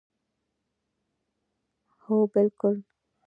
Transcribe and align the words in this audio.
هو 2.03 2.17
بلکل 2.33 2.77